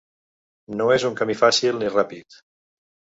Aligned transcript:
No 0.79 0.87
és 0.95 1.05
un 1.09 1.17
camí 1.19 1.35
fàcil 1.41 1.77
ni 1.83 1.91
ràpid. 1.97 2.39